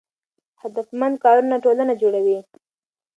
هدفمند 0.61 1.15
کارونه 1.23 1.55
ټولنه 1.63 1.93
جوړوي. 2.01 2.39